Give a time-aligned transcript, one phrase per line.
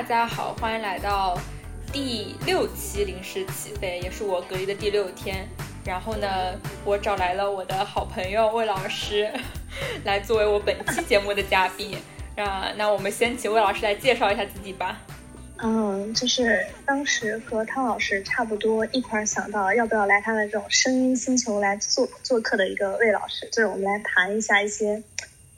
[0.00, 1.38] 大家好，欢迎来到
[1.92, 5.46] 第六期临时起飞，也是我隔离的第六天。
[5.84, 9.30] 然后呢，我找来了我的好朋友魏老师，
[10.02, 11.98] 来作为我本期节目的嘉宾。
[12.36, 15.02] 啊，那我们先请魏老师来介绍一下自己吧。
[15.58, 25.02] 嗯，就是当时和汤老师差不多一块儿想到要不要来他的这种声音星球来做做客的一个魏老师，就是我们来谈一下一些。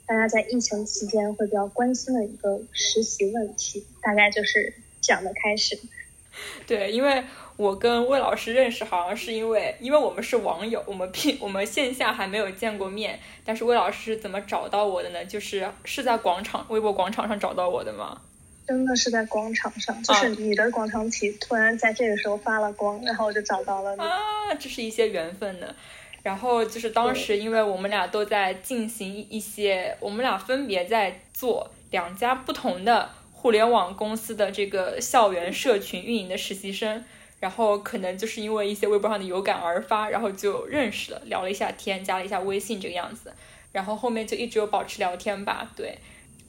[0.05, 5.79] 大家在疫情期间会比较关心的一个实习问题，大概就是这样的开始。
[6.65, 7.23] 对，因为
[7.57, 13.19] 我跟魏老师认识，好像是因为因为我们是网友，我们平我们线下还没有见过面。
[13.45, 15.23] 但是魏老师是怎么找到我的呢？
[15.23, 18.19] 就是是在广场微博广场上找到我的吗？
[18.65, 24.01] 真的是在广场上，就是你的广场体突然在这个时候发了光，然后我就找到了你。
[24.01, 25.75] 啊，这是一些缘分呢。
[26.23, 37.03] 然后就是当时，因为我们俩都在进行一些，我们俩分别在做两家不同的互联网公司的这个校园社群运营的实习生，
[37.41, 43.33] 然后可能就是因为一些微博上的有感而发，然后就认识了，聊了一下天，加了一下微信这个样子，
[43.73, 45.69] 然后后面就一直有保持聊天吧。
[45.75, 45.97] 对，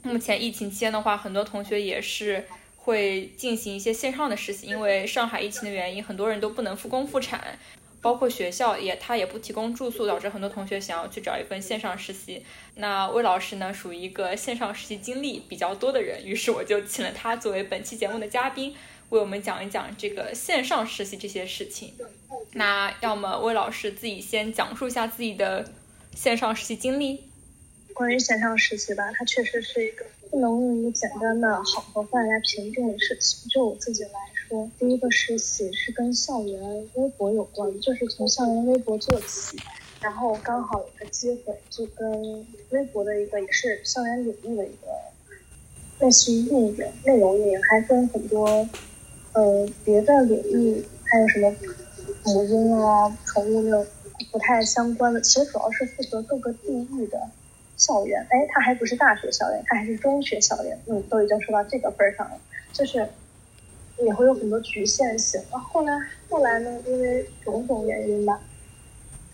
[0.02, 2.44] 目前疫情期间的话，很多同学也是
[2.76, 7.58] 会进行一些线上的实习，因为上海疫情的原因，很多人都不能复工复产。
[8.04, 12.44] 包括学校也，他也不提供住宿，导致很多同学想要去找一份线上实习。
[12.74, 18.76] 那魏老师呢，属于一个线上实习经历比较多的人，于是我就请了他作为本期节目的嘉宾，
[19.08, 21.94] 为我们讲一讲这个线上实习这些事情。
[22.52, 25.72] 那要么魏老师自己先讲述一下自己的
[26.14, 27.24] 线上实习经历。
[27.94, 33.48] 关于线上实习吧，它确实是一个不能用一个简单的好和坏来评定的事情。
[33.48, 34.33] 就我自己来。
[34.78, 39.56] 第一个实习是跟校园微博有关，就是从校园微博做起，
[40.00, 44.86] 然后刚好有个机会，就跟微博的一个也是校园领域的一个
[46.00, 48.46] 类似于运营、内容运营，还跟很多
[49.32, 51.54] 呃别的领域，还有什么
[52.24, 53.86] 母婴啊、宠物的
[54.30, 57.18] 不太相关的，其实主要是负责各个地域的
[57.76, 58.20] 校园。
[58.30, 60.78] 哎，它还不是大学校园，它还是中学校园。
[60.86, 62.38] 嗯，都已经说到这个份儿上了，
[62.72, 63.08] 就是。
[64.00, 65.40] 也会有很多局限性。
[65.52, 65.92] 那，后来
[66.28, 68.40] 后来呢，因为种种原因吧，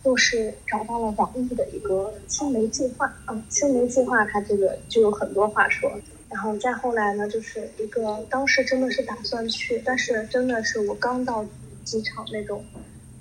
[0.04, 3.06] 就是找到了网易的一个青梅计划。
[3.24, 5.90] 啊，青梅计划它这个就有很多话说。
[6.28, 11.44] 然后再后来呢，就是一个当时真的是打算去，但是真的是我刚到
[11.82, 12.64] 机场那种，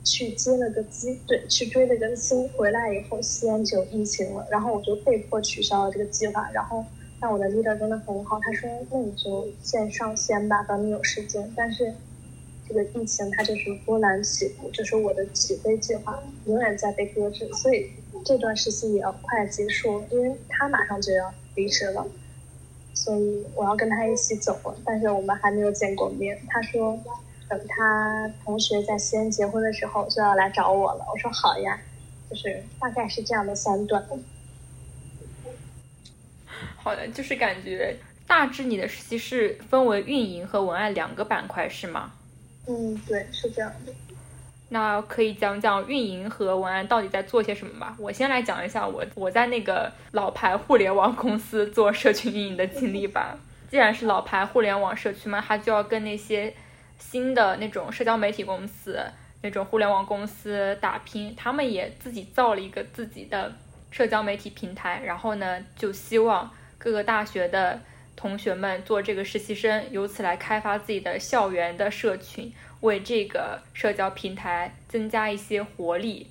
[0.04, 6.86] 去接了个机，对，去追了个星，回来以后西安就有疫情了，然后我就被迫取消了这个计划，然后。
[7.22, 11.52] 但我的 leader 真的很好，他说那你就线上先吧，等你有时间。
[11.56, 11.94] 但是
[12.68, 17.92] 这个疫情它就是波澜起伏，就是我的起飞计划永远在被搁置，所以
[18.24, 22.08] 这段实习也要快结束，因为他马上就要离职了，
[22.94, 24.78] 所以我要跟他一起走了。
[24.86, 26.98] 但是我们还没有见过面，他说
[27.50, 31.06] 等他同学在西安结婚的时候就要来找我了。
[31.12, 31.82] 我说好呀，
[32.30, 34.08] 就是大概是这样的三段。
[36.90, 37.96] 好的，就是感觉
[38.26, 42.12] 大致你的实习是分为运营和文案两个板块是吗？
[42.68, 43.94] 嗯，对，是这样的。
[44.70, 47.96] 那可以讲讲运营和文案到底在做些什么吧？
[48.00, 53.38] 我先来讲一下我我在那个老牌互联网公司做社群运营的经历吧。
[53.70, 56.52] 既然是老牌互联网社区嘛，它就要跟那些
[56.98, 59.00] 新的那种社交媒体公司、
[59.44, 61.36] 那种互联网公司打拼。
[61.38, 63.54] 他们也自己造了一个自己的
[63.92, 66.50] 社交媒体平台，然后呢，就希望。
[66.80, 67.82] 各个大学的
[68.16, 76.28] 同学们做这个实习生，由此来开发自己的校园的社群，为这个社交平台增加一些活力，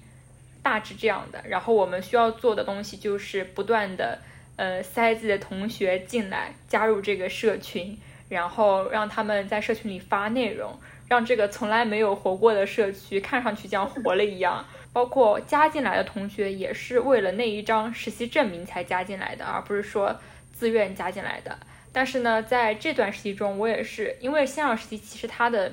[0.62, 1.42] 大致这样的。
[1.46, 4.18] 然后我们需要做的东西就是不断的，
[4.56, 7.98] 呃，塞自己的同学进来，加入这个社群，
[8.30, 14.64] 然后让他们在社群里发内容，让这个从来没有活过的社区看上去像活了一样。
[14.90, 20.18] 包括加进来的同学也是为了那一张实习证明才加进来的，而不是说。
[20.58, 21.56] 自愿加进来的，
[21.92, 25.72] 但是呢，在这段实习中，我也是因为线上实习，其实它的，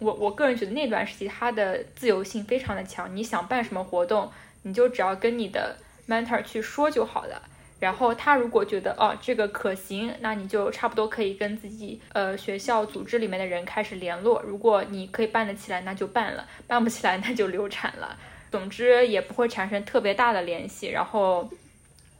[0.00, 4.28] 我我个人觉得那段实习它的自由性非常的强，你想办什么活动，
[4.62, 5.76] 你就只要跟你的
[6.08, 7.40] mentor 去说就好了。
[7.78, 14.42] 然后他如果觉得哦这个可行，那你就差不多可以跟自己呃学校组织里面的人开始联络。
[14.42, 18.18] 如果你可以办得起来，那就办了；办不起来，那就流产了。
[18.50, 20.88] 总之也不会产生特别大的联系。
[20.88, 21.48] 然后。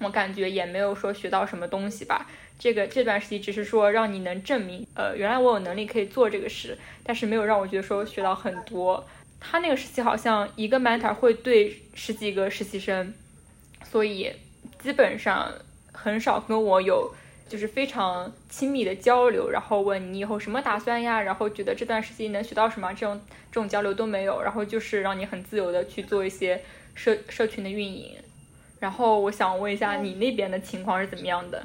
[0.01, 2.27] 我感觉也没有说学到什么东西吧，
[2.59, 9.07] 这个这段实习只是说让你能证明，呃，原来我有能力可以做这个事，但是没有让我觉得说学到很多。
[9.39, 13.15] 他那个实习好像一个 mentor 会对十几个实习生，
[13.85, 14.31] 所以
[14.83, 15.53] 基本上
[15.93, 17.15] 很少跟我有
[17.49, 23.21] 就是非常亲密的交流，然后问你以后什么打算呀，然后觉得这段时间能学到什么，这种
[23.51, 26.63] 这种交流都没有，然后就是让你很自由的去做一些
[26.95, 28.17] 社社群的运营。
[28.81, 31.63] 然后我想问一下，你那边的情况是怎么样的？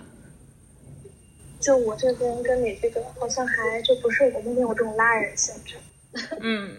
[1.60, 5.78] 就我这边跟你这个好像还就不是我们没有这种拉人性质。
[6.42, 6.76] 嗯，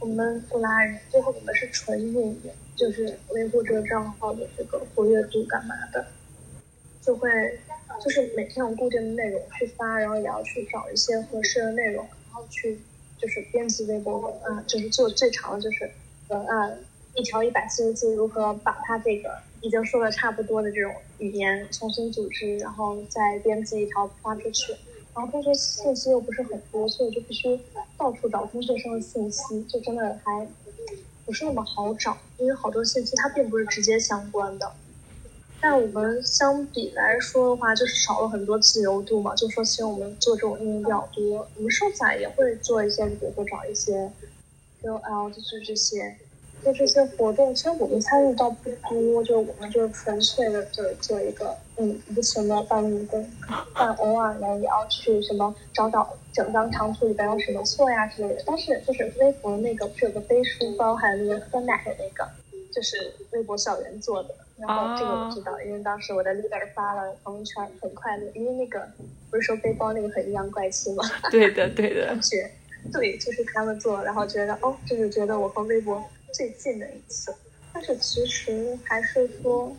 [0.00, 6.06] 我们不拉人，最后我们是纯运营，就是维护这个账号的这个活跃度干嘛的，
[7.00, 7.30] 就会。
[8.02, 12.78] 就是每天有固定的内容去发，然后也要去找一些合适的内容，然后去
[13.18, 15.90] 就是编辑微博文案，就是做最长的就是
[16.28, 16.78] 文案，
[17.14, 24.72] 一条一百四十字，如何把它这个已经说的差不多的这种语言重新组织，然后再编辑一条发出去。
[25.14, 27.58] 然后同学信息又不是很多，所以就必须
[27.98, 30.46] 到处找中学生的信息，就真的还
[31.26, 34.72] 不是那么好找，因为好多信息它并不是直接相关的。
[35.60, 39.34] 但我们相比来说的话，就是少了很多自由度嘛。
[39.34, 44.10] 就说其实我们做这种运营比较多，我们剩下也会做一些，比如说找一些
[44.80, 46.16] KOL，就是这些，
[46.62, 47.54] 做这些活动。
[47.54, 53.28] 其实我们参与到不多，就我们就是纯粹的就做一个嗯无情的搬运工。
[53.74, 58.42] 但偶尔呢，也要去什么找找整张长图里边有什么错呀之类的。
[58.46, 62.28] 但是就是微博那个不是有个背书包，还有那个喝奶的那个，
[62.72, 62.96] 就是
[63.32, 64.28] 微博校园做的。
[64.58, 68.30] 然后这个我知道，因为当时我的 leader 发了朋友圈，很快乐。
[68.34, 68.86] 因为那个
[69.30, 71.02] 不是说背包那个很阴阳怪气吗？
[71.30, 72.14] 对的，对的。
[72.20, 72.50] 觉
[72.92, 77.34] 对，就是他们做，然后觉得哦，就是觉得我和微博最近的一次。
[77.72, 79.74] 但是其实还是说，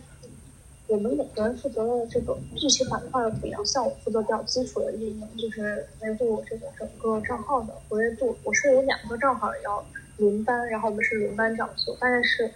[0.87, 3.65] 我们每个人负责的这个具体板块不一样。
[3.65, 8.37] 像我负责比较基础的运营，就是维护这个整个账号的活跃度。
[8.43, 9.85] 我是有两个账号要
[10.17, 12.51] 轮班，然后我们是轮班这样做，但是。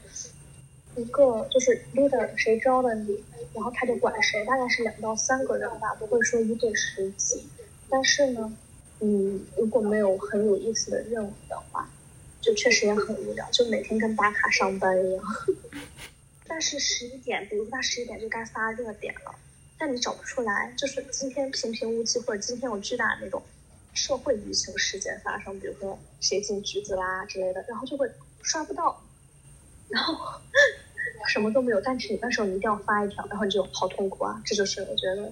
[0.98, 3.22] 一个就是 leader 谁招的你，
[3.54, 7.44] 然后他就管谁，大概是两到三个人吧，不会说一对十几。
[7.90, 8.56] 但是呢，
[9.02, 11.92] 嗯，如果没有很有意思的任务的话，
[12.46, 15.24] 就确实也很无聊，就每天跟打卡上班一样。
[16.48, 19.34] 但是十一点，比如说他十一点就该发热点了，
[19.80, 23.42] 但你找不出来，就是今天平平无奇，或者今天有巨大的那种
[23.94, 28.08] 社会舆情事件发生，比如说谁进局子啦之类的，然后就会
[28.44, 29.02] 刷不到，
[29.90, 30.16] 然后。
[31.28, 34.40] 什么都没有，但是你那时候你一定要发一条，然后你就好痛苦啊！
[34.46, 35.32] 这就是我觉得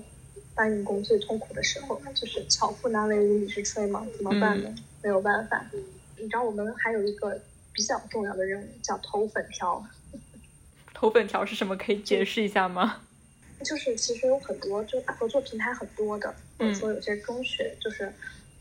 [0.55, 4.73] 搬运工最痛苦的时候，就是巧妇难为无米之炊嘛，怎么办呢？
[5.03, 5.63] 没有办法。
[6.23, 7.37] 你知道我们还有一个
[7.73, 9.85] 比较重要的任务叫投粉条。
[10.93, 11.75] 投粉条是什么？
[11.75, 13.01] 可以解释一下吗？
[13.65, 18.09] 就是其实有很多，就合作平台很多的，比如说有些中学，就是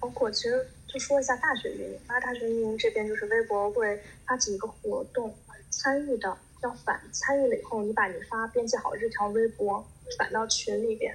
[0.00, 5.32] 包括其实就说一下大学运营，那大学运营这边就是微博会发起一个活动，
[5.70, 6.37] 参与的。
[6.62, 9.85] 要反参与了以后，你把你发编辑好这条微博
[10.19, 11.14] 反到群里边，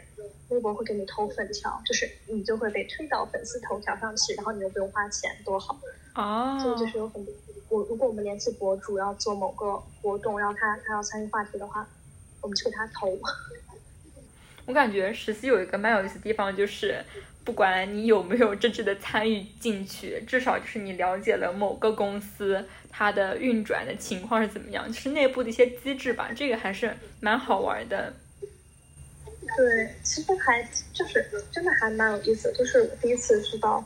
[0.49, 5.79] 微博会给你投粉条，就是你就会被推到粉丝头条上去，然后你又不用花钱，多好
[6.13, 6.59] 啊！
[6.59, 7.33] 所以就是有很多，
[7.69, 11.87] 我如果我们联系博主要做某个活动，然后他他要参与话题的话，
[12.41, 13.07] 我们就给他投。
[14.65, 17.03] 我感觉实习有一个蛮有意思的地方，就是。
[17.47, 28.13] 不管你有没有真正的参与进去，至少就是你了解了某个公司它的运转的情况是怎么样，就是内部的一些机制吧，这个还是蛮好玩的。
[29.55, 30.61] 对，其实还
[30.93, 33.83] 就是真的还蛮有意思，就是我第一次知道，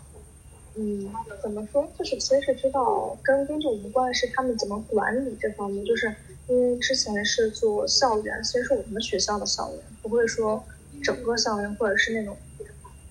[0.76, 6.14] 嗯，怎么说，就是其实是知道跟工作无关，是他们怎么管理这方面，就是
[6.48, 10.64] 因为之前是做校园，其实是我们学校的校园，不会说
[11.04, 12.36] 整个校园或者是那种。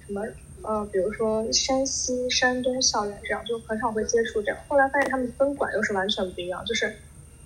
[0.07, 0.27] 什么
[0.63, 4.59] 呃，比如说山西、山东校园这样，就很少会接触这样。
[4.67, 6.93] 后来发现他们分管又是完全不一样，就是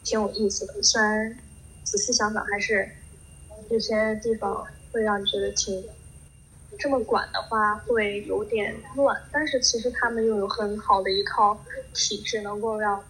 [0.03, 0.83] 挺有意思的。
[0.83, 1.39] 虽然
[1.85, 2.89] 仔细想想，还是
[3.69, 5.85] 有些地方会让你觉得挺
[6.79, 11.61] 这么管的话会有点乱，但是其实他们又有很好的一套
[11.93, 13.05] 体制，能够让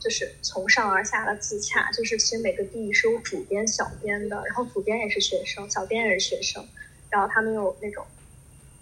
[0.00, 1.90] 就是从上而下的自洽。
[1.92, 6.66] 就是其实每个地是有主编、小编的，然后主编也是学生，小编也是学生，
[7.08, 8.04] 然后他们有那种。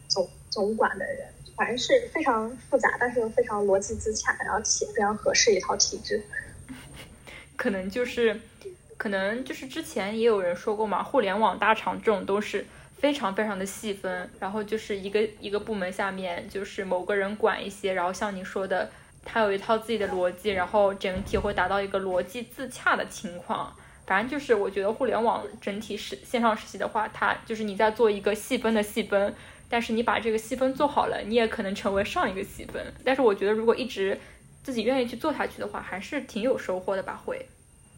[0.09, 6.23] 总总管的人，反正是非常复杂，但是又非常逻辑自洽，然后且非常合适一套体制。
[7.57, 8.41] 可能就是，
[8.97, 12.67] 可能就是之前也有人说过嘛，互联网大厂这种都是
[12.99, 18.91] 非常非常的细分，然后就是一个一个部门下面就是某个人管一些，然后像你说的，
[19.25, 23.75] 他有一套自己的逻辑，然后整体会达到一个逻辑自洽的情况。
[24.07, 29.35] 反正就是我觉得互联网整体是线上实习的话，它就是你在做一个细分的细分。
[29.69, 32.81] 但是你把这个细分做好了，你也可能成为上一个细分。
[33.05, 34.17] 但是我觉得，如果一直
[34.63, 37.21] 自己愿意去做下去的话，还是挺有收获的吧？
[37.27, 37.45] 会。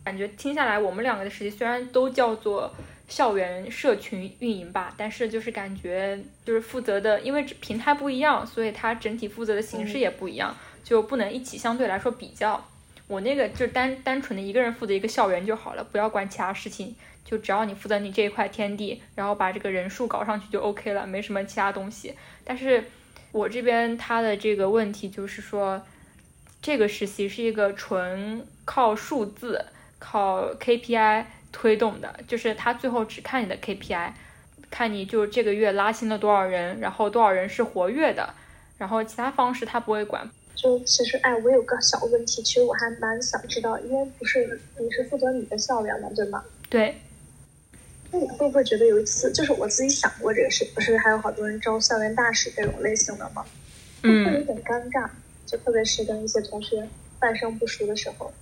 [0.05, 2.75] 感觉听下来，我们两个的实习虽然都叫做
[3.09, 12.69] 校园社群运营吧，但是就是感觉就是负责的，因为平台不一样，所以它整体负责的形式也不一样，就不能一起相对来说比较。
[13.07, 22.15] 我那个就单单纯的一个人负责一个校园就好了，不要管其他事情，就只要你负责你这一块天地，然后把这个人数搞上去就 OK 了，没什么其他东西。
[22.45, 22.85] 但是
[23.33, 25.83] 我这边他的这个问题就是说，
[26.61, 29.65] 这个实习是一个纯靠数字、
[29.99, 34.13] 靠 KPI 推动的，就是他最后只看你的 KPI，
[34.71, 38.35] 看你就这个月拉新了多少人，然后多少人是活跃的，
[38.79, 40.31] 然后其他方式他不会管。
[40.55, 46.45] 就其实，哎，我有个小问题，其实我还蛮想知道，因为不是你是负责你的校园嘛，对吗？
[46.69, 46.97] 对。
[48.11, 53.45] 那你会不会觉得有一次，就是我自己想过这个事，不是还有好多人招校园大使这种类型的吗？
[54.03, 54.25] 嗯。
[54.27, 55.09] 会有点尴尬，
[55.47, 56.89] 就特别是跟一些同学
[57.21, 58.33] 半生不熟的时候。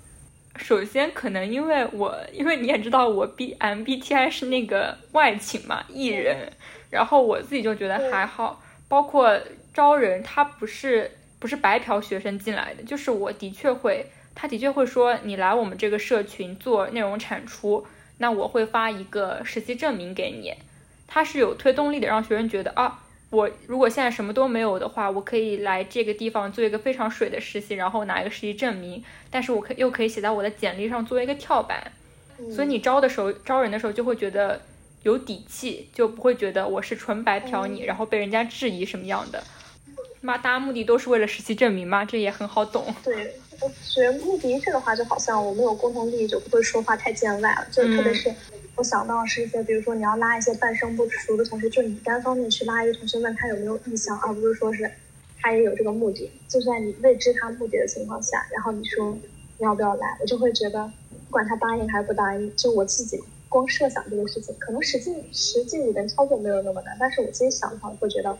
[0.59, 6.53] 首先，可能因为我，因为你也知道，我 B MBTI 是那个外勤嘛，艺人，
[6.91, 9.39] 然后我自己就觉得还好，包括
[9.73, 11.11] 招人，他不是。
[11.39, 17.87] 不是白嫖学生进来的，就是我的确会，他的确会说你来我们这个社群做内容产出，
[18.17, 20.55] 那我会发一个实习证明给你，
[21.07, 31.93] 他是有推动力的，让学生觉得啊，我如果现在什么都没有的话，我可以来这个地方做一个非常水的实习，然后拿一个实习证明，但是我可又可以写在我的简历上作为一个跳板，
[32.55, 34.63] 所以你招的时候招人的时候就会觉得
[35.03, 39.43] 有底气，就不会觉得我是纯白嫖你，然后被人家质疑什么样的。
[40.23, 42.85] 嘛，大家目的都是为了实习证明嘛，这也很好懂。
[43.05, 47.67] 对，我觉得目的这个话，就好像我们有共同利益，就不会说话太见外了。
[47.71, 48.35] 就特别是
[48.77, 54.91] 我想到是一些，比如说你要拉一些半生不熟的同学，就你单方面去拉一个同学，问他有没有意向，而不是说是
[55.41, 56.31] 他也有这个目的。
[56.47, 59.17] 就算你未知他目的的情况下，然后你说
[59.59, 63.19] 你要不要来，我就会觉得，不管他答应还是不答应，就我自己
[63.49, 68.39] 光设想这个事情，可能实际实际里边操作没有那么难，但是我自己想的话，会觉得。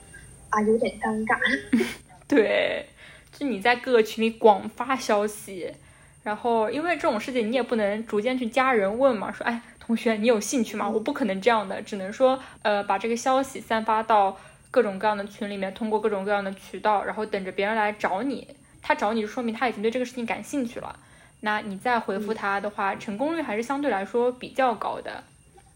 [0.49, 1.37] 啊，有点尴尬。
[2.29, 2.87] 对，
[3.33, 5.75] 就你在各个群里广发消息，
[6.23, 10.89] 然后因为这种事情你也不能逐渐去加人问嘛，说哎，同学你有兴趣吗？
[10.89, 14.37] 我不可能这样的，只能说呃把这个消息散发到
[14.73, 18.49] 各种各样的群里面，通过各种各样的渠道，然后等着别人来找你。
[18.83, 20.99] 他找你就说明他已经对这个事情感兴趣了，
[21.41, 25.23] 那你再回复他的话，成功率还是相对来说比较高的。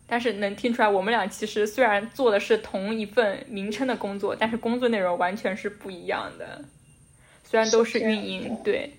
[0.09, 6.65] 但是能听出来，我们俩其实虽然做的是同一份名称的工作，但是工作内容完全是不一样的。
[7.45, 8.97] 虽然都是运营，对。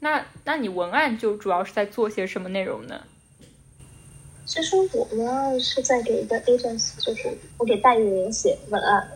[0.00, 3.00] 那那你文案就主要是在做些什么内容呢？
[4.46, 9.08] 其实我呢是在给一个 agency，就是我给代运营写文案。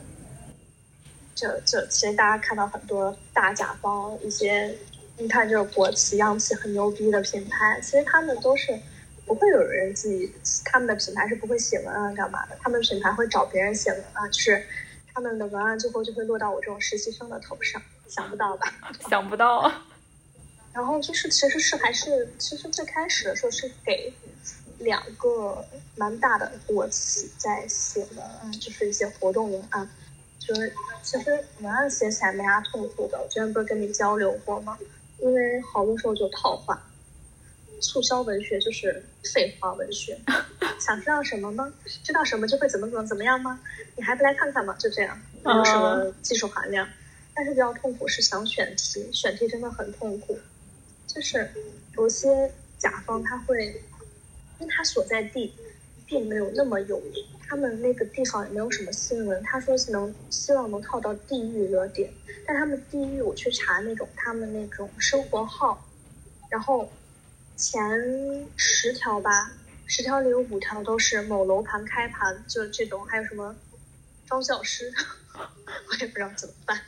[1.34, 4.76] 就就其实大家看到很多大甲方一些，
[5.16, 8.78] 你看就是国企、央企很牛逼的品牌，其实他们都是。
[9.26, 10.32] 不会有人自己，
[10.64, 14.66] 他们的品牌是不会写文案干嘛的，他们品牌会找别人写文案，就是
[15.14, 18.74] 他们的文案最后就会落到我这种实习生的头上，想不到吧？
[19.08, 19.70] 想不到。
[20.72, 24.12] 然后就是，其实是还是，其实最开始的时候是给
[24.80, 25.64] 两个
[25.96, 29.88] 蛮大的国企在写文案，就是一些活动文案，
[30.38, 30.72] 就是
[31.02, 34.78] 其实文案写起来没啥痛苦的，我之前不是跟你交流过吗？
[35.18, 36.82] 因为好多时候就套话。
[37.82, 40.18] 促销文学就是废话文学，
[40.78, 41.72] 想知道什么吗？
[42.02, 43.58] 知道什么就会怎么怎么怎么样吗？
[43.96, 44.76] 你还不来看看吗？
[44.78, 46.86] 就这样，没有什么技术含量。
[47.34, 50.38] 但是比较痛苦是想选题，选题真的很痛苦。
[51.06, 51.50] 就是
[51.96, 53.82] 有些甲方他会，
[54.60, 55.52] 因为他所在地
[56.06, 59.42] 并没有那么有名，他们那个地方也没有什么新闻。
[59.42, 62.12] 他说是能希望能套到地域热点，
[62.46, 65.84] 但他们地域我去查那种他们那种生活号，
[66.48, 66.88] 然后。
[67.62, 67.78] 前
[68.56, 69.52] 十条吧，
[69.86, 73.54] 十条里有五条都是某楼盘开盘，就这种，还有什么
[74.26, 74.90] 招教师，
[75.36, 76.80] 我也不知道怎么办。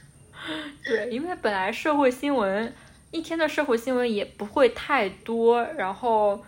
[0.82, 2.72] 对，因为本来社会新闻
[3.10, 6.42] 一天的社会新闻也不会太多，然后，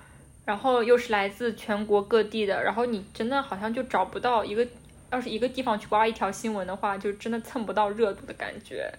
[0.45, 4.67] 然后又是来自全国各地的，然后你真的好像就找不到一个，
[5.11, 8.93] 要是一个地方去挖一条新闻的话，就真的蹭不到热度的感觉。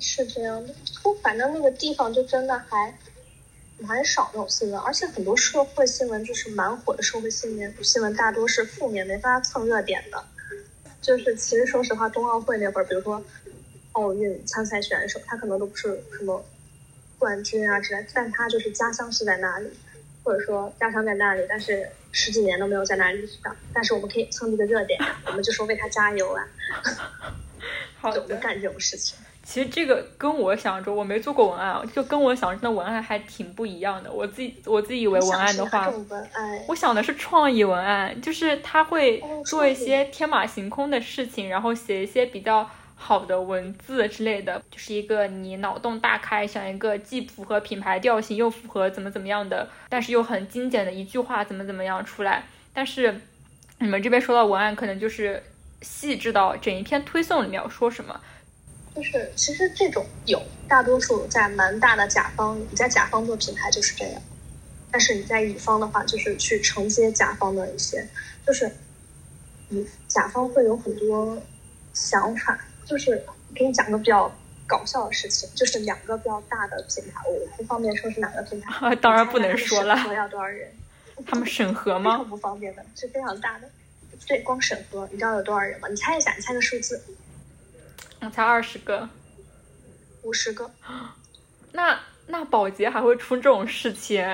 [0.00, 2.94] 是这样的，不，反正那个地方就真的还。
[3.78, 10.24] 蛮少那种新闻，而且很多社会新闻就是蛮火的社会新闻，新闻大多是负面，没法蹭热点的。
[11.02, 13.22] 就是其实说实话，冬奥会那会儿，比如说
[13.92, 16.42] 奥运参赛选手，他可能都不是什么
[17.18, 19.68] 冠军啊之类，但他就是家乡是在那里，
[20.26, 26.42] 或者说家乡在那里，但是十几年都没有在那里上，但是我们可以蹭这个热点，我们就说为他加油啊！
[28.00, 29.16] 好的，干这种事情。
[29.44, 34.10] 其实这个跟我想着，我没做过文案，就跟我想的文案还挺不一样的。
[34.12, 35.88] 我自己我自己以为文案的话，
[36.66, 52.44] 我想的是创意文案，就是他会做一些天马行空的事情，然后写一些比较好的文字之类的，就是一个你脑洞大开，想一个既符合品牌调性又符合怎么怎么样的，但是又很精简的一句话怎么怎么样出来。
[52.72, 53.20] 但是
[53.78, 55.42] 你们这边说到文案，可能就是
[55.82, 58.18] 细致到整一篇推送里面要说什么。
[58.94, 64.22] 就是其实这种有大多数在蛮大的甲方，你在甲方做品牌就是这样，
[64.90, 68.08] 但是你在乙方的话，就是去承接甲方的一些，
[68.46, 68.70] 就是
[69.68, 71.40] 乙甲方会有很多
[71.92, 72.58] 想法。
[72.86, 73.22] 就是
[73.54, 74.30] 给你讲个比较
[74.66, 79.96] 搞笑的事情，就是两个比较大的品牌，我不方便说是哪个品牌，当然不能说了。
[79.96, 80.72] 审核要多少人？
[81.26, 82.18] 他们审核吗？
[82.28, 83.68] 不方便的，是非常大的。
[84.26, 85.88] 对，光审核，你知道有多少人吗？
[85.88, 87.02] 你猜一下，你猜个数字。
[88.20, 89.08] 我才二十个，
[90.22, 90.70] 五十个，
[91.72, 94.24] 那那保洁还会出这种事情？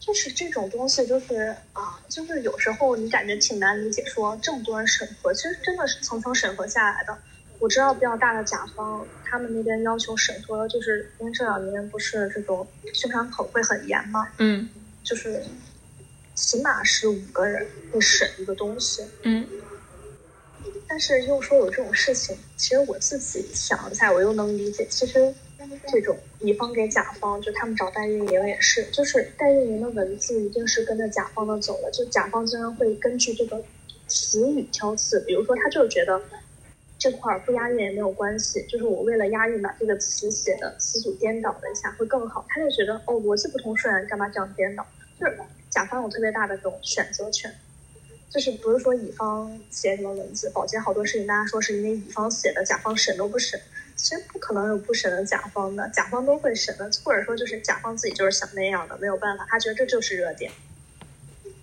[0.00, 7.16] 就是这种东西，就是啊，就是有时候你感觉挺难理解，说这么多人审核，其实真的是层层审核下来的。
[7.58, 14.68] 我知道比较大的甲方，他们那边要求审核，就是因为这两年不是这种宣传口会很严嘛，嗯，
[15.02, 15.42] 就是
[16.34, 19.46] 起码是五个人会审一个东西，嗯。
[20.86, 24.86] 但是又说有这种事情，其实我自己想一下，我又能理解。
[24.86, 25.34] 其实
[25.86, 31.90] 这种乙方给甲方，就他们找代运营也是，就是代运营的文字一定是跟着甲方的走的。
[31.90, 33.62] 就甲方经常会根据这个
[34.06, 36.20] 词语挑刺，比如说他就是觉得
[36.98, 42.44] 这块儿不押韵也没有关系，就是我为了押韵把这个词写的词组颠倒了一下会更好。
[42.48, 44.86] 他就觉得哦逻辑不通顺，干嘛这样颠倒？
[45.20, 45.38] 就是
[45.70, 47.54] 甲方有特别大的这种选择权。
[48.30, 53.60] 就是不是说乙方写什么文字，保洁好多事情，大家说是因为乙方写的，甲方审都不审，
[54.04, 60.52] 其实不可能有不审的甲方的，甲方都会审的，或者说就是甲方自己就是想那样的，没有办法，他觉得这就是热点，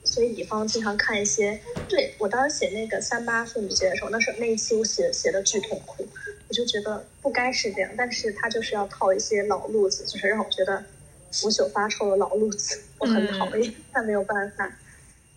[0.04, 6.08] 所以乙方经常看一些，对我当时写那个三八妇女节的时候，那时候那一期我写写的巨痛苦，
[6.48, 10.84] 我就觉得不该是这样，但是他就是要套一些老路子，就是让我觉得
[11.32, 14.68] 腐朽发臭的老路子，我很讨厌，但没有办法。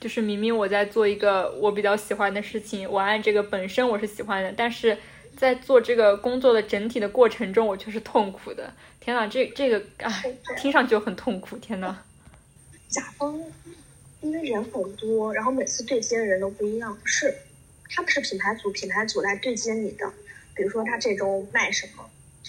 [0.01, 4.97] 就是明明我在做一个我比较喜欢的事情，文案这个本身我是喜欢的，但是
[5.37, 8.73] 在做这个工作的整体的过程中，我却是痛苦的。
[9.01, 10.23] 天呐，这这个啊，
[10.57, 11.57] 听上去就很痛苦。
[11.59, 11.99] 天呐，
[12.89, 13.39] 甲方
[14.21, 17.35] 因为人很多，然后每次对接的人都不一样，是
[17.91, 20.11] 他们是品牌组，品牌组来对接你的。
[20.55, 22.09] 比如说他这周卖什么，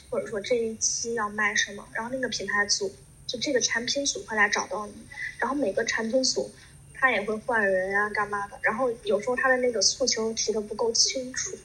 [0.09, 2.93] 或者说这一期要卖什么，然后那个品牌组
[3.27, 4.93] 就这个产品组会来找到你，
[5.39, 6.51] 然后每个产品组。
[6.97, 8.57] 他也会换人呀，干嘛的？
[8.61, 11.55] 然后有时候他的那个诉求提的不够清楚，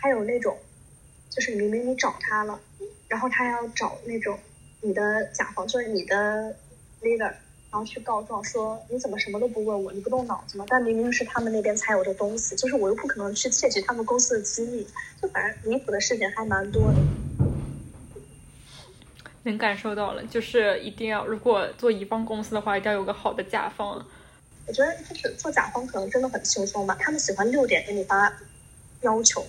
[0.00, 0.56] 还有那种，
[1.28, 2.58] 就是明明你找他了，
[3.06, 4.38] 然后他还要找那种
[4.80, 6.56] 你的甲方，就是你的
[7.02, 7.18] leader，
[7.70, 10.64] 然后去告状说你怎么什么都不问我，你不动脑子吗？
[10.68, 14.86] 但明明是他们那边才有的东西，就是我又不可能去窃取他们公司的机密，
[15.20, 16.96] 就反正离谱的事情还蛮多的。
[19.42, 24.04] 能感受到了，就是一定要，如果做乙方公司的话，一定要有个好的甲方。
[24.66, 28.30] 我觉得就是做甲方可能真的很轻松吧，他们喜欢六点给你发
[29.00, 29.42] 要求，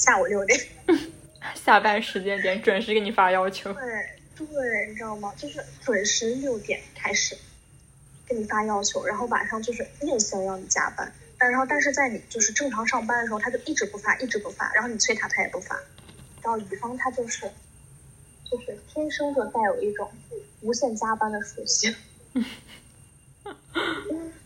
[0.00, 0.58] 下午六点，
[1.54, 3.70] 下班时间点准时给你发要求。
[3.74, 3.82] 对
[4.34, 5.30] 对，你知道吗？
[5.36, 7.36] 就是准时六点开始
[8.26, 15.78] 给你发要求，然后晚上就是硬性让你加班，但然后但是在你就是正常上班的时候，他就一直不发，一直不发，然后你催他他也不发，
[16.42, 17.50] 然后乙方他就是。
[18.50, 20.10] 就是天生就带有一种
[20.62, 21.94] 无限加班的属性，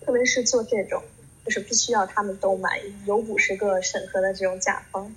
[0.04, 1.02] 特别是做这种，
[1.44, 5.14] 就是必须要他们都满意，有五十个审核的这种甲方，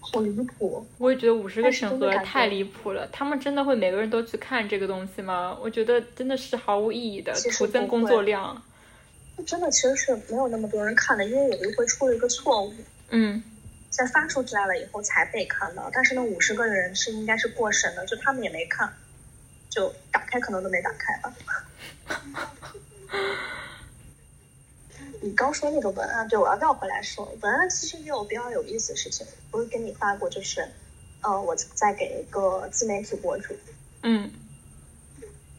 [0.00, 0.86] 好离谱！
[0.98, 3.06] 我也觉得五十个审核太离谱了。
[3.12, 5.56] 他们真的会每个人都去看这个东西吗？
[5.62, 8.62] 我觉得真的是毫无意义的，徒增工作量。
[9.46, 12.72] 真的其实是没有那么多人看的，因为有一回出了一个错误。
[13.10, 13.42] 嗯。
[13.90, 18.90] 在发出来了以后才被看到，但是那五十个人是应该是过审的，就他们也没看，
[19.68, 21.34] 就打开可能都没打开吧。
[25.22, 30.68] 你刚说那个文案，对我要绕回来说，文案其实也有比较有意思的事情，不是跟你发过，就是，
[31.22, 33.54] 呃，我在给一个自媒体博主，
[34.02, 34.30] 嗯，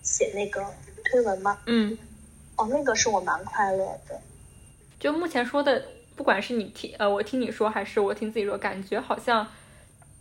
[0.04, 0.64] 写那个
[1.06, 1.98] 推文嘛，嗯，
[2.58, 4.22] 哦，那个是我蛮快乐的，
[5.00, 5.84] 就目前说的。
[6.16, 9.48] 不管是你听呃，我听你说还是我听自己说，感觉好像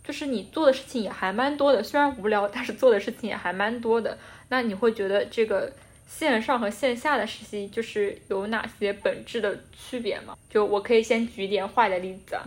[0.03, 1.83] 就是你做的事情也还蛮多的。
[1.83, 4.17] 虽然无聊，但是做的事情也还蛮多的。
[4.49, 5.71] 那你会觉得这个
[6.07, 10.37] 线上和线下的实习就是有哪些本质的区别吗？
[10.49, 12.37] 就我可以先举一点坏的例子，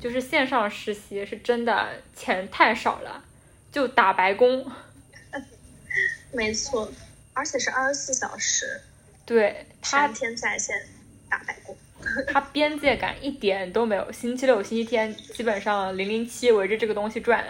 [0.00, 3.22] 就是线上实习是真的钱太少了，
[3.70, 4.70] 就打白工。
[6.32, 6.90] 没错，
[7.34, 8.80] 而且是二十四小时，
[9.26, 10.74] 对，他天在线
[11.28, 11.76] 打白工。
[12.32, 17.44] 他边界感一点都没有，星期六、星期天基本上零零七围着这个东西转。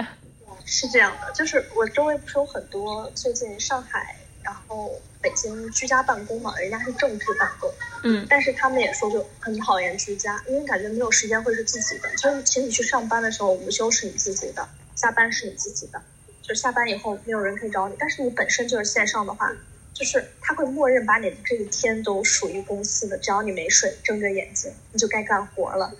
[0.67, 7.71] 是这样的，就是我周围不是有很多最近上海，然后北京居家办公嘛，人家是正式办公，
[8.05, 12.09] 嗯，但是他们也说就很讨厌居家，因为感觉没有时间会是自己的。
[12.17, 16.03] 就是请你去上班的时候，午休是你自己的，下班是你自己的，
[16.43, 17.95] 就下班以后没有人可以找你。
[17.99, 19.51] 但是你本身就是线上的话。
[19.93, 25.93] 就是他会默认把你的这一天都属于公司的，只要你没睡，睁着眼睛，你就该干活了。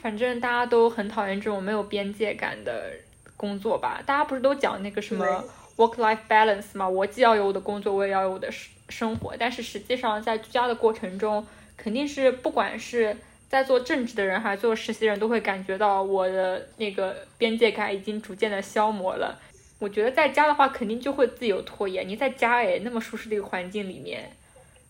[0.00, 2.92] 反正大家都很讨厌这种没有边界感的
[3.36, 4.02] 工作吧？
[4.06, 5.44] 大家不是都讲那个什么
[5.76, 6.88] work-life balance 嘛？
[6.88, 8.48] 我既要有我的工作，我也要有我的
[8.88, 9.34] 生活。
[9.38, 13.16] 但是实际上，在居家的过程中，肯定是不管是
[13.48, 19.38] 在做正职的人还是做实习人都会感觉到我的那个边界感已经逐渐的消磨了。
[19.78, 22.08] 我觉得在家的话，肯定就会自由拖延。
[22.08, 24.30] 你在家诶，那么舒适的一个环境里面，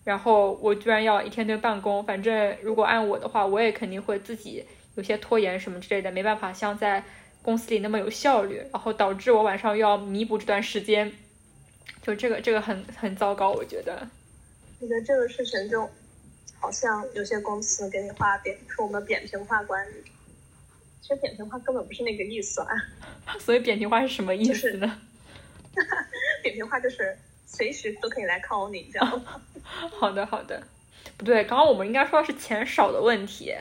[0.05, 2.01] 然后我居然要一天天办公。
[2.05, 4.63] 反正如果按我的话，我也肯定会自己
[4.95, 7.03] 有些拖延什么之类的，没办法像在
[7.47, 11.09] 公司里那么有效率，然后导致我晚上又要弥补这段时间，
[12.01, 14.05] 就这个这个很很糟糕，我觉得。
[14.81, 15.89] 我觉得这个事情就
[16.59, 19.93] 好像有些公司给你画扁，说我们扁平化管理。
[21.01, 22.67] 其实扁平化根本不是那个意思啊，
[23.39, 24.99] 所以扁平化是什么意思呢？
[26.43, 29.25] 扁平化就是随时都可以来 call 你，这样。
[29.97, 30.61] 好的好的，
[31.15, 33.55] 不对，刚刚我们应该说的是钱少的问题。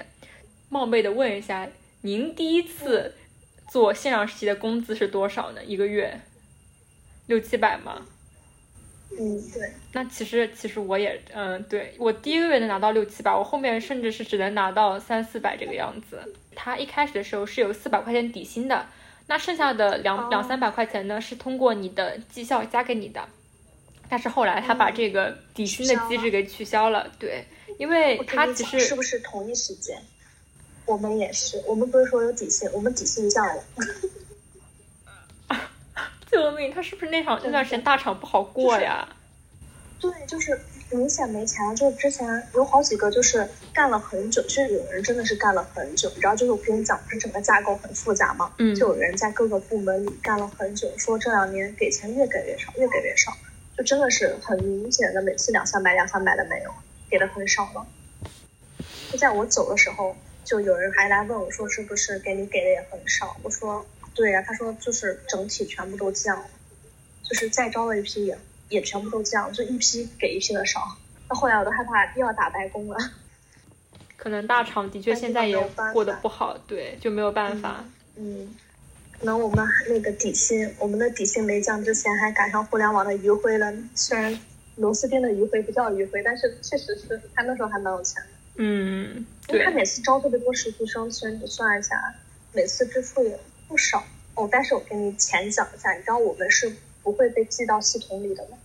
[0.70, 1.68] 冒昧的问一下，
[2.01, 3.14] 您第一次
[3.68, 5.64] 做线上实习的工资是多少呢？
[5.64, 6.20] 一个月
[7.26, 8.07] 六七百吗？
[9.18, 9.72] 嗯，对。
[9.92, 16.35] 那其实其实我也，嗯，对我第一个月能拿到六七百，我后面甚至是只能拿到三四百这个样子。
[16.55, 18.87] 他一开始的时候是有四百块钱底薪的，
[19.26, 23.26] 那剩下的两两三百块钱呢是通过你的绩效加给你的，
[24.09, 27.11] 但是后来他把这个底薪的机制给取消了。
[27.18, 27.44] 对，
[27.79, 29.96] 因为他其实是不是同一时间？
[30.87, 33.62] 我们也是，我们不是说有底薪，我们底薪降了。
[36.31, 36.70] 救命！
[36.72, 39.09] 他是不是那场那段时间大厂不好过呀？
[39.99, 41.75] 对，就是明显没钱了。
[41.75, 46.09] 就之前有好几个，就是干了很久，就是有人真的是干了很久。
[46.11, 48.53] 你知道，就是我跟你讲，不是整个架构很复杂嘛？
[48.59, 48.75] 嗯。
[48.75, 53.33] 就有人在各个部门里干了很久，说这两年给钱越给越少，越给越少，
[53.77, 56.70] 就真的是很明显的，每次两三百、两三百的没有，
[57.09, 57.87] 给的很少了。
[59.11, 60.14] 就在我走的时候，
[60.46, 63.37] 就有人还来问我说，是不是给你给的也很少？
[63.42, 63.85] 我说。
[64.14, 66.42] 对呀，他说就是整体全部都降，
[67.22, 68.38] 就是再招了一批也
[68.70, 70.96] 也全部都降，就一批给一批的少。
[71.28, 72.96] 那后来我都害怕又要打白工了。
[74.16, 77.85] 可能大厂的确现在也过得不好，对，就没有办法。
[78.16, 78.56] 嗯，
[79.18, 83.70] 可能我们那个底薪，我们的底薪没降之前，还赶上互联网的余晖了。
[83.94, 84.40] 虽然
[84.76, 88.28] 螺丝钉的余晖不叫余晖，但是确实是他那时候还蛮有钱的。
[88.56, 92.14] 嗯，因为他每次招特别多实习生，其实你算一下，
[92.52, 93.38] 每次支出也。
[93.68, 94.00] 不少
[94.37, 98.56] 哦，但是我跟你浅讲一下，你知道我们是不会被记到系统里的吗？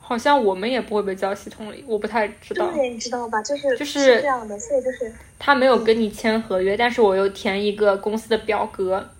[0.00, 2.72] 好像我们也不会被记到系统里，我不太知道。
[2.72, 3.40] 对，你知道吧？
[3.40, 9.10] 就是就是这样的，所以就是他没有跟你签合约，但是我又填一个公司的表格。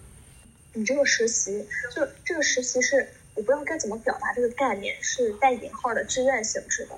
[0.73, 1.65] 你这个实习，
[1.95, 6.97] 就这个实习是我不知道该怎么表达这个概念，是带引号的志愿性质的，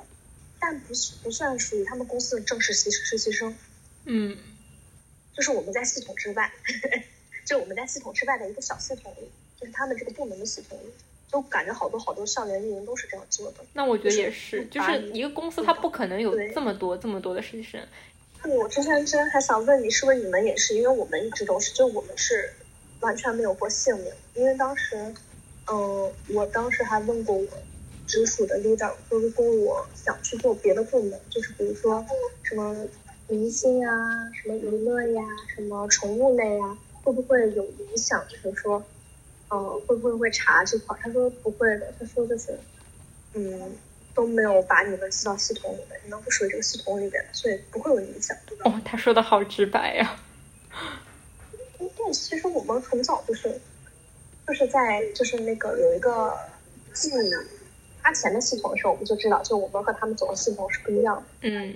[0.66, 0.87] 但不
[1.22, 3.55] 不算属于他们公司的正式实实习生。
[4.05, 4.37] 嗯，
[5.33, 6.50] 就是我们在系统之外。
[7.46, 10.90] 就我们在系统之外的一个小系统里，就是他们这个部门的系统里，
[11.31, 13.59] 就感觉好多好多校园运营都是这样做的。
[13.72, 17.81] 那我觉得也是，就是一个公司它不可能有这么多这么多的实习生。
[18.50, 20.74] 我之前之前还想问你，是不是你们也是？
[20.74, 22.52] 因为我们一直都是，就我们是
[22.98, 24.12] 完全没有过姓名。
[24.35, 24.96] 因为当时，
[25.70, 27.46] 嗯，我当时还问过我
[28.06, 32.04] 直属的 leader，说如果我想去做别的部门，就是比如说
[32.42, 32.86] 什么
[33.28, 33.92] 明星啊，
[34.32, 35.22] 什么娱乐呀，
[35.54, 36.78] 什么宠物类呀。
[37.02, 38.20] 会不会有影响？
[38.28, 38.84] 就是说，
[39.48, 40.98] 呃，会不会会查这块？
[41.00, 41.94] 他说不会的。
[42.00, 42.58] 他说就是，
[43.34, 43.76] 嗯，
[44.12, 48.36] 都没有把你们记到系统里面，你们不属于这个系统里面，所以不会有影响。
[48.64, 50.18] 哦，他说的好直白呀。
[51.78, 53.60] 对，其实我们很早就是，
[54.48, 56.36] 就是在就是那个有一个
[56.92, 57.08] 记
[58.06, 61.22] 花钱的系统的时候，我们就知道，就我们和他们走的系统是不一样的。
[61.40, 61.74] 嗯，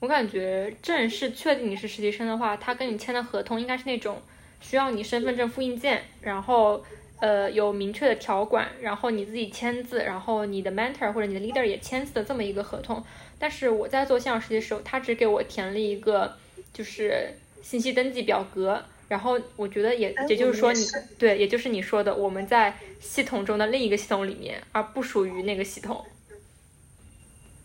[0.00, 4.20] 我感觉正式确定你是实习生的话，他跟你签的合同应该是那种。
[4.60, 6.84] 需要你身份证复印件，然后
[7.18, 13.02] 呃有明确的条款，然后你自己签字，然后你的 mentor 或者你的 leader 也签字的这么一个合同。
[13.40, 16.36] 但是我在做线上实习的时候，他只给我填了一个
[16.72, 18.80] 就是信息登记表格，
[19.12, 20.86] 然后我觉得也也就是说你
[21.18, 26.02] 对，也就是你说的我们在系统中的另一个系统里面，而不属于那个系统。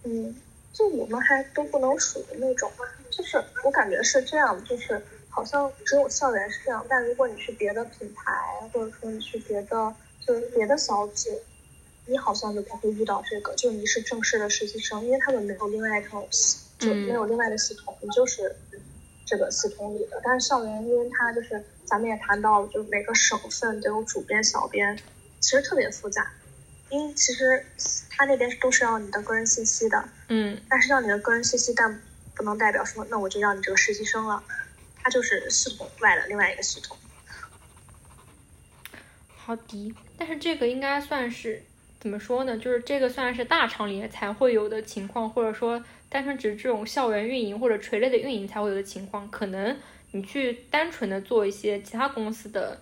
[0.04, 0.36] 嗯，
[0.74, 2.70] 就我们还都不能属于那种，
[3.10, 8.34] 就是我感觉是这样，就是好像只有校园是这样，但如果你去别的品牌，
[8.74, 11.30] 或者说你去别的就是别的小组，
[12.08, 18.54] 你好像就不会遇到这个，就你是正式的实习生，因为他们没有另外一套系，就没有另外的系统，你就是
[19.28, 20.20] 这个系统里的。
[20.24, 24.98] 但是校园，因为它就是咱们也谈到了，就每个省份都有主编、小编，
[25.40, 26.26] 其实特别复杂。
[26.90, 27.66] 因为其实
[28.10, 32.02] 他那边都是要你的个人信息的，嗯，但是要你的个人信息，但
[32.34, 34.42] 不能代表说那我就要你这个实习生了，
[35.04, 36.96] 他就是系统外的另外一个系统。
[39.36, 41.62] 好的，但是这个应该算是
[42.00, 42.58] 怎么说呢？
[42.58, 49.30] 就是这个算是大厂里才会有的情况，或者说单纯只是这种校园运营或者垂类的运营才会有的情况。
[49.30, 49.78] 可能
[50.12, 52.80] 你去单纯的做一些其他公司的，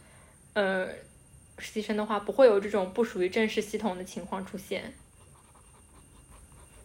[0.53, 0.87] 呃。
[1.57, 4.93] 实习生的话，不会有这种不属于正式系统的情况出现。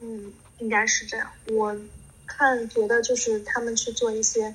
[0.00, 1.28] 嗯，应该是这样。
[1.48, 1.76] 我
[2.24, 4.54] 看觉得就是他们去做一些，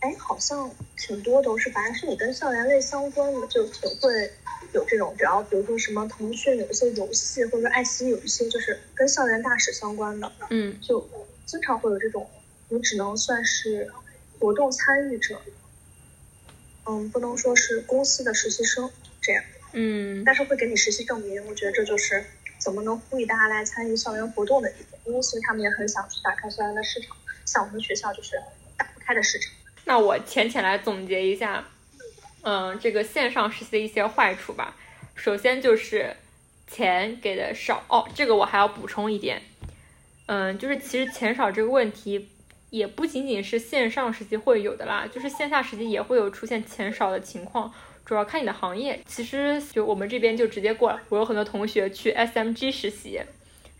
[0.00, 4.32] 哎，好像挺多都是，反正是你跟校园类相关的，就挺会
[4.72, 5.14] 有这种。
[5.18, 11.06] 只要比如说什么腾讯有一些游戏，或者爱奇艺有一些就是跟校园大使相关的，嗯，就
[11.44, 12.28] 经常会有这种，
[12.70, 13.92] 你只能算是
[14.38, 15.40] 活动参与者，
[16.86, 18.90] 嗯，不能说是公司的实习生。
[19.20, 22.24] 这样，嗯，但是会给你实习证明，我觉得这就是
[22.58, 28.40] 怎么能呼吁大家来参与校园活动的一点，因为其实他们也很想去打开校园的市场，像我们学校就是
[28.78, 29.52] 打不开的市场。
[29.90, 31.64] 那我浅浅来总结一下，
[32.42, 34.76] 嗯，这个线上实习的一些坏处吧。
[35.16, 36.14] 首先就是
[36.68, 39.42] 钱给的少哦，这个我还要补充一点，
[40.26, 42.28] 嗯，就是其实钱少这个问题
[42.70, 47.74] 也不仅仅是线上实习会有的啦，就是线下实习也会有出现钱少的情况。
[48.04, 51.00] 主要看你的行业，其实就我们这边就直接过了。
[51.08, 53.20] 我有很多同学去 SMG 实习，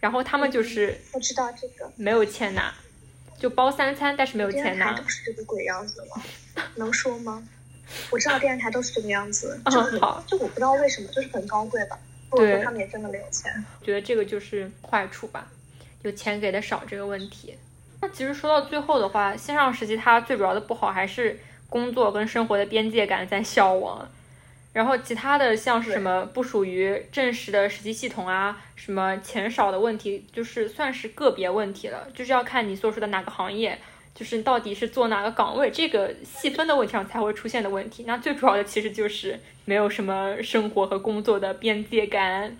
[0.00, 2.74] 然后他们就是我知道这个没有钱拿，
[3.40, 4.92] 就包三餐，但是没有钱拿。
[4.92, 6.22] 都是这个鬼样子吗？
[6.76, 7.42] 能说吗？
[8.10, 11.98] 我知道电视台都是这个样子，就好，就我不知道为什么，就是很高贵吧？
[12.28, 13.52] 或者说他们也真的没有钱。
[13.82, 15.48] 觉得这个就是坏处吧，
[16.02, 17.56] 有钱给的少这个问题。
[18.00, 24.08] 那其实说到最后的话，线上实习它最主要的不好还是工作跟生活的边界感在消亡。
[24.72, 33.76] 然后其他的像是什么不属于正式的实习系统啊，什么钱少的问题，就是算是个别问题了，就是要看你所属的哪个行业，
[34.14, 38.04] 就是到底是做哪个岗位，这个细分的问题上才会出现的问题。
[38.06, 42.56] 那最主要的其实就是没有什么生活和工作的边界感。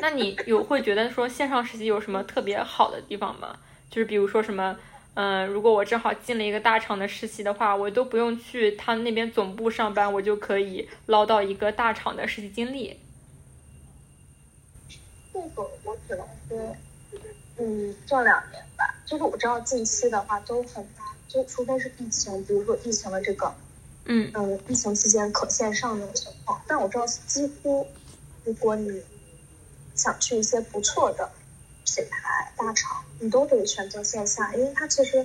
[0.00, 3.56] 那你有会觉得说线上实习有什么特别好的地方吗？
[3.90, 4.76] 就是比如说什么？
[5.20, 13.00] 嗯，如果我正好进了一个大厂的实习的话，我都不用去他那边总部上班，我就可以捞到一个大厂的实习经历。
[15.32, 16.76] 这个我只能说，
[17.56, 23.52] 嗯，这两年吧，就是我知道近期的话都很难，就除非是疫情，比如说疫情的这个，
[24.04, 27.84] 嗯嗯，疫情期间可线上的情况，但我知道几乎，
[28.44, 29.02] 如果你
[29.96, 31.28] 想去一些不错的。
[31.90, 35.24] 品牌大厂，你都得选择线下，因为它其实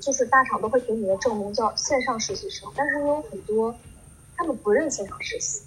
[0.00, 3.74] 就是大厂都会给你的证明叫线上实习生，但是有很多
[4.36, 5.62] 他们不认线上实习，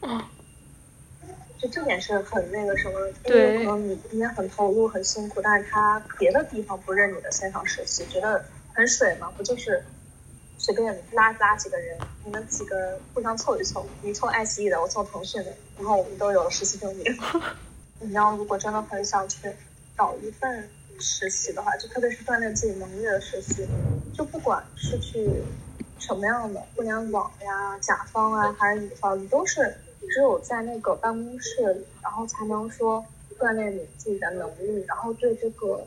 [0.00, 0.30] 啊，
[1.58, 9.84] 就这点是很那个什么，因为可能你你也很投入很辛苦，但是他别的地方不认你的线上实习，觉得很水嘛，不就是
[10.58, 17.04] 随便拉拉几个人，你们几个互相凑一凑，你凑爱奇艺的，我凑腾讯的，然后我们都有了实习证明。
[18.00, 19.50] 你要如果真的很想去
[19.98, 23.66] 找一份实习的话，就特别是锻炼自己能力的实习，
[24.14, 25.42] 就不管是去
[25.98, 29.74] 什么样的互联网呀、甲方啊，还是乙方，你都是
[30.08, 33.04] 只有在那个办公室，然后才能说
[33.40, 35.84] 锻炼你自己的能力，然后对这个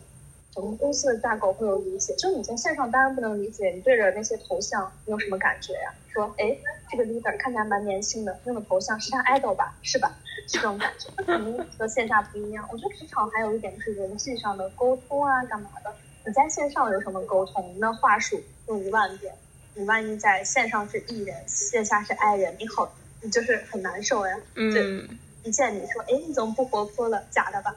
[0.53, 2.13] 整个公司的架构会有理解。
[2.15, 5.93] 就你在线上当然不能理解，你对着那些头像你有什么感觉呀？
[6.13, 6.57] 说，哎，
[6.91, 9.73] 这个 leader 看起来蛮年轻的，用的头像是他 idol 吧？
[9.81, 10.13] 是吧？
[10.47, 12.67] 这种感觉，肯定和线下不一样。
[12.71, 15.93] 我觉得职场还有一点就是人际上的沟通啊，干嘛的？
[16.25, 17.75] 你在线上有什么沟通？
[17.79, 19.33] 那话术用一万遍，
[19.73, 24.37] 你万一在线上是艺人，线下是爱人，你好，你就是很难受呀。
[24.55, 25.07] 嗯，
[25.43, 27.21] 一见你说，哎，你怎么不活泼了？
[27.29, 27.75] 假的吧？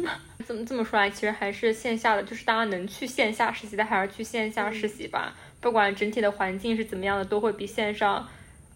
[0.46, 5.34] 怎么这么说来，其实还是线下的，就是大家能去线下实习的，还是去线下实习吧。
[5.60, 8.28] 不管整体的环境是怎么样的，都会比线上。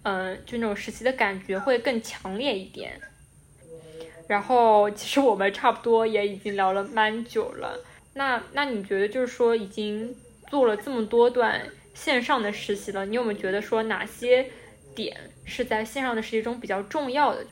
[0.03, 2.99] 嗯，就那种实习的感觉会更强烈一点。
[4.27, 7.79] 然后其实我们差不多也已经聊了蛮久了，
[8.15, 10.17] 那那你觉得就是说已经
[10.49, 11.61] 做了这么多段
[11.95, 14.47] 线上的实习了，你有没有觉得说哪些
[14.95, 17.45] 点是在线上的实习中比较重要的？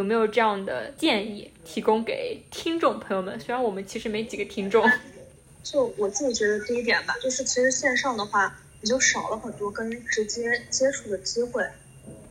[0.00, 3.38] 有没有这样的建议提供给听众朋友们？
[3.38, 4.82] 虽然我们其实没几个听众，
[5.62, 11.62] 就我自己觉得第一点吧，就是其实线上的话，你就少了很多跟直接接触的机会。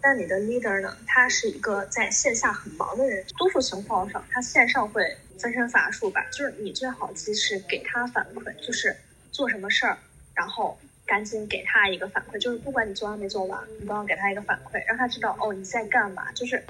[0.01, 0.97] 但你的 leader 呢？
[1.05, 5.03] 他是一个在线下很忙的人，多数情况上他线上会
[5.37, 6.25] 分身乏术吧。
[6.31, 8.95] 就是你最好及时给他反馈，就是
[9.31, 9.95] 做什么事儿，
[10.33, 12.39] 然后赶紧给他一个反馈。
[12.39, 16.31] 就是不管你做完没做完，你都要给他一个反馈，让他知道哦你在干嘛。
[16.31, 16.63] 就是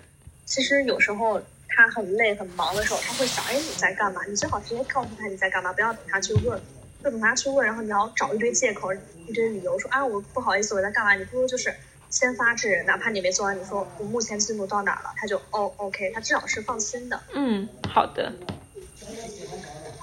[0.49, 4.21] 其实有时候他很累很忙的时候，他会想哎你在干嘛？
[4.27, 6.59] 你最好直接告诉他你在干嘛，不要等他去问，
[7.03, 8.91] 就等他去问，然后你要找一堆借口、
[9.27, 11.13] 一堆理由说啊我不好意思我在干嘛。
[11.15, 11.73] 你不如就是。
[12.11, 17.21] 先发制人，哪怕你没做完，你说我目前进度到哪了，他就哦，OK，他至少是放心的。
[17.35, 18.33] 嗯，好的。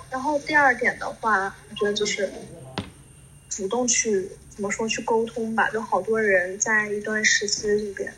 [0.09, 2.31] 然后第二点的话，我觉得就是
[3.49, 5.69] 主动去怎么说去沟通吧。
[5.71, 8.15] 就好多人在一段时期里边，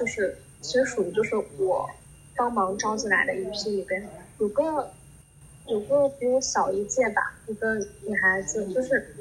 [0.00, 1.88] 就是其实属于就是我
[2.36, 4.92] 帮忙招进来的一批里边，有个
[5.66, 9.14] 有个比我小一届吧，一个女孩子，就是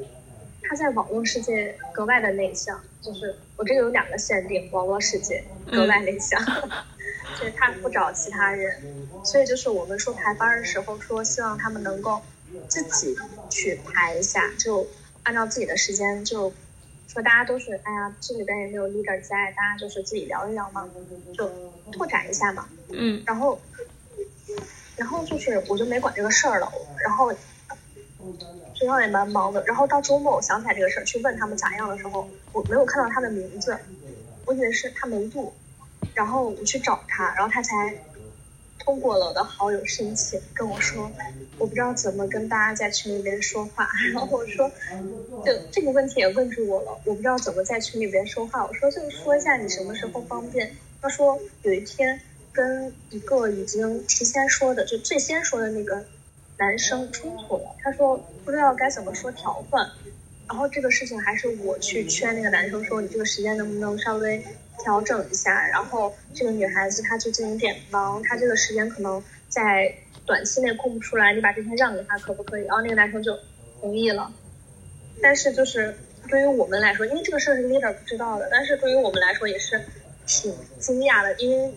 [0.62, 2.82] 她在网络世界格外的内向。
[3.02, 6.43] 就是我这个有两个限定，网络世界格外内向，
[7.39, 8.82] 就是她不找其他人，
[9.23, 12.21] 所以就是我们说排班的时候说希望他们能够
[12.67, 13.15] 自己
[13.50, 14.86] 去排一下，就
[15.23, 16.52] 按照自己的时间，就
[17.07, 20.87] 说大家都是哎呀这里边也没有 leader 在，大家就是自己聊一聊嘛，
[21.33, 21.49] 就
[21.91, 23.59] 拓展一下嘛，嗯，然后
[24.95, 26.71] 然后就是我就没管这个事儿了，
[27.03, 27.33] 然后。
[28.73, 33.75] 学校也蛮忙的，然后到周末我想起来这个事儿，去问他们咋样的时候，我没有看到他的名字，
[34.45, 35.51] 我以为是他没录，
[36.13, 37.73] 然后我去找他，然后他才
[38.88, 41.12] 通过了我的好友申请跟我说，
[41.58, 44.71] 我不知道怎么跟大家在群里边说话， 然后我说，
[45.45, 52.21] 就这个问题也问住我了，我不知道怎么在群里边说话，我说就说一下你什么时候方便，他说有一天
[52.54, 56.06] 跟一个已经提前说的，就最先说的那个。
[56.60, 59.88] 男生冲突了，他说不知道该怎么说调换，
[60.47, 64.43] 然后这个事情还是我去劝那个男生说，你这个时间能不能稍微
[64.88, 65.67] 调整一下？
[65.67, 69.93] 然后这个女孩子她最近有点忙，她这个时间可能在
[70.26, 72.63] 短期内空不出来，你把这天让给她可不可以？
[72.63, 73.38] 然后那个男生就
[73.82, 74.32] 同意了，
[75.21, 75.93] 但是就是
[76.30, 79.84] 对于我们来说，因为这个事儿是 leader 不知道的，但是对于我们来说也是
[80.26, 81.73] 挺惊讶的，因为。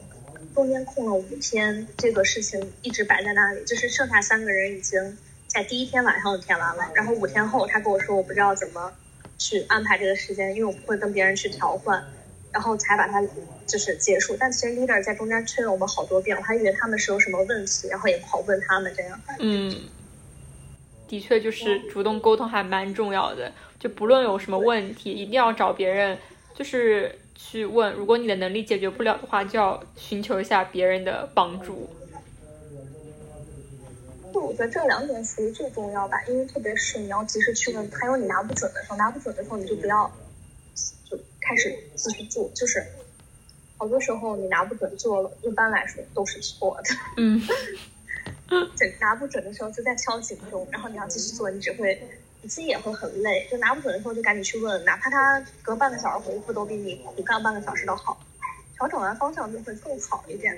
[0.52, 8.92] 中间空了五天，这个事情一直摆在那里，就是剩下三个人已经在第一天晚上就填完了，然后五天后他跟我说我不知道怎么
[9.38, 12.04] 去安排这个时间，因为我不会跟别人去调换，
[12.52, 13.22] 然后才把它
[13.66, 14.36] 就是结束。
[14.38, 19.20] 但其实 leader 在中间催了我们好多遍，我还以为他们是有什么问题，然后也不好问他们这样。
[19.38, 19.74] 嗯，
[21.08, 26.18] 的确就是主动沟通还蛮重要的，就不论有什么问题，一定要找别人，
[26.54, 27.16] 就是。
[27.42, 31.88] 去问，如果你的能力解决不了的话，就要寻求一下别人的帮助。
[34.34, 40.12] 就我觉得这两点属于最重要吧，因为特别是你要及时去问，还有你拿不准的时候，拿不准的时候你就不要就
[41.50, 42.86] 开始继续做，就是
[43.76, 46.94] 好多时候你拿不准做了，一般来说都是错的。
[47.16, 47.42] 嗯，
[48.78, 52.00] 对，拿不准的时候就在敲警钟，然后你要继续做，你只会。
[52.42, 58.18] 你自己也会很累，就拿不准的时候就赶紧去问，哪怕他隔半个小时回复都比你苦干半个小时的好。
[58.74, 60.56] 调整完方向就会更好一点。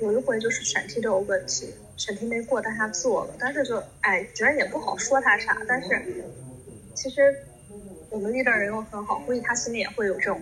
[0.00, 5.58] 有一回就是选题都有问题，选题没过，但他做了，但是就哎，觉得也不好说他啥。
[5.68, 6.24] 但是
[6.94, 7.44] 其实
[8.10, 10.40] 我们 leader 人又很好，估计他心里也会有这种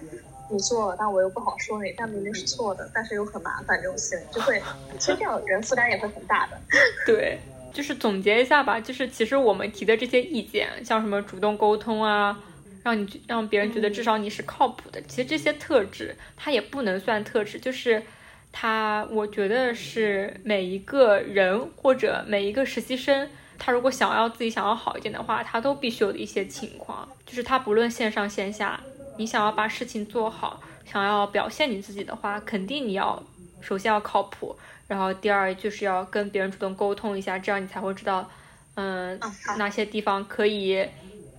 [0.51, 4.61] 你做了，但我又不好说你，但明明是错的，但是又很麻烦这种心理，就会
[4.99, 6.59] 其实这样人负担也会很大的。
[7.07, 7.39] 对。
[7.71, 12.37] 就是总结一下吧，就是其实我们提的这些意见，像什么主动沟通啊，
[12.83, 18.03] 让你让别人觉得至少你是靠谱的，其实这些特质它也不能算特质，就是
[18.51, 23.29] 它，我觉得是每一个人或者每一个实习生，
[23.59, 28.81] 他如果想要自己想要好一点的话，他都必须有的一些情况，就是他不论线上线下，
[29.17, 33.23] 你想要把事情做好，想要表现你自己的话，肯定你要
[33.61, 34.57] 首先要靠谱。
[34.87, 38.27] 然后第二就是要跟别人主动沟通一下，这样你才会知道，
[38.75, 39.21] 嗯，
[39.59, 40.89] 哪些地方可以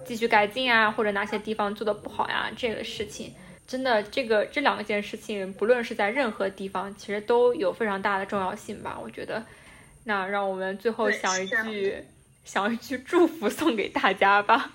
[0.05, 2.51] 继续改进啊，或者哪些地方做的不好呀。
[2.55, 3.33] 这个事情
[3.65, 8.99] 真的，这个这两件事情，不论是在任何地方，其实都有非常大的重要性吧。
[9.01, 9.43] 我觉得，
[10.09, 12.03] 那让我们最后想一句，
[12.43, 14.71] 想一句祝福送给大家吧。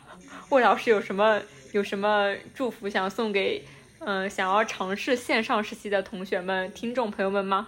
[0.51, 3.66] 魏老师有什么有什么祝福想送给
[3.99, 7.66] 嗯，想要尝试线上实习的同学们、听众朋友们吗？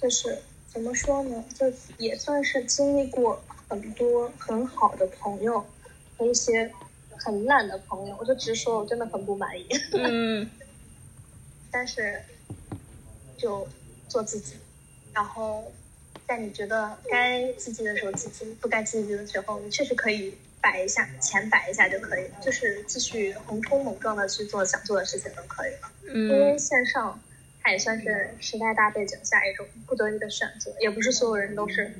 [0.00, 3.38] 就是怎么说呢，就也算是经历过
[3.68, 5.62] 很多很好的朋友
[6.16, 6.72] 和一些
[7.18, 9.68] 很烂的朋友，我就直说，我真的很不满意。
[9.92, 10.48] 嗯，
[11.70, 12.22] 但是
[13.36, 13.68] 就
[14.08, 14.54] 做自己，
[15.14, 15.72] 然后
[16.26, 25.90] 在你觉得该积极的时候积极，不该积极的时候，你确实可以摆一下，钱摆一下就可以了，就是继续横冲猛撞的去做想做的事情就可以了。
[26.14, 27.20] 因为嗯线上
[27.62, 31.92] 它也算是时代大背景下一种不得已的选择，也不是所有人都是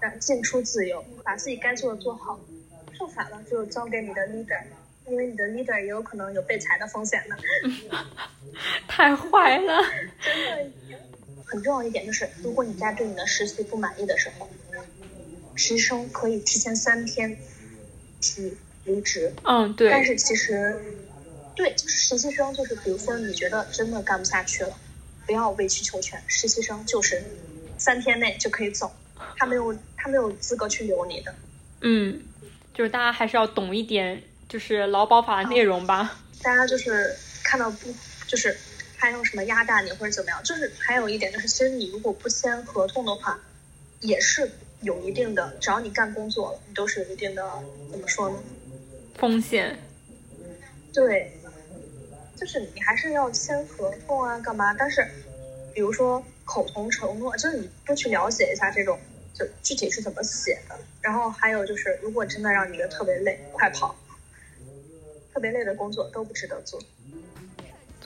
[0.00, 2.38] 让进出自由，把自己该做的做好，
[2.96, 4.62] 剩下的就交给你的 leader，
[5.06, 7.36] 因为你的 leader 也有可能有被裁的风险的。
[8.86, 9.82] 太坏了。
[10.20, 10.70] 真的
[11.48, 14.48] 很重要一点就是，如果你在对你的实习不满意的时候，
[15.56, 17.36] 实习生可以提前三天
[18.20, 19.32] 提离职。
[19.44, 19.90] 嗯，对。
[19.90, 20.80] 但是其实，
[21.56, 24.78] 对，就是实习生，就是比如说你觉得真的干不下去了，
[25.26, 26.22] 不要委曲求全。
[26.28, 27.24] 实习生就是
[27.78, 28.92] 三天内就可以走，
[29.36, 31.34] 他没有他没有资格去留你的。
[31.80, 32.22] 嗯，
[32.74, 36.20] 就是大家还是要懂一点，就是劳保法的内容吧。
[36.42, 37.92] 大家就是看到不
[38.26, 38.56] 就是
[38.98, 43.40] 还有什么压榨你或者怎么样，就是还有一点就是，其实你如果不签合同的话，
[44.00, 47.48] 也是有一定的，只要你干工作了，你都是有一定的
[47.92, 48.36] 怎么说呢？
[49.14, 49.78] 风险。
[50.92, 51.32] 对，
[52.36, 54.74] 就是你还是要签合同啊，干嘛？
[54.74, 55.06] 但是
[55.72, 58.98] 比如说口头承诺，就是你多去了解一下这种，
[59.32, 60.76] 就具体是怎么写的。
[61.00, 63.94] 然后还有就是，如果真的让你觉得特别累，快跑！
[65.32, 66.82] 特别累的工作都不值得做。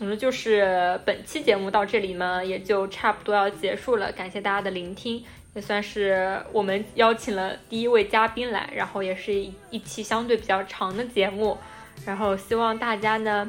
[0.02, 4.10] 总之就是本期节目到这里呢，也就差不多要结束了。
[4.10, 5.24] 感谢大家的聆听，
[5.54, 11.56] 也算是我们邀请了第一位嘉宾来，然后也是一一期相对比较长的节目。
[12.04, 13.48] 然后希望大家呢，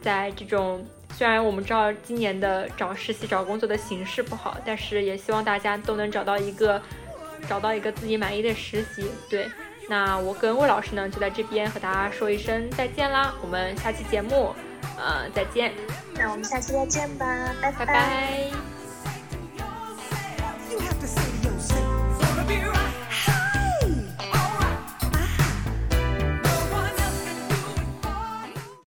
[0.00, 6.80] 在这种虽然我们知道今年的找实习、找工作的形势不好，但是也希望大家都能找到一个
[7.48, 9.04] 找到一个自己满意的实习。
[9.28, 9.48] 对，
[9.88, 14.54] 那我跟魏老师呢，就在这边和大家说一声再见啦，我们下期节目。
[14.96, 15.72] 呃，再见，
[16.14, 17.26] 那我们下期再见吧，
[17.60, 17.84] 拜拜。
[17.86, 18.50] 拜